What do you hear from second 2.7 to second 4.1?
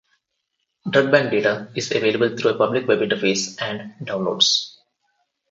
web interface and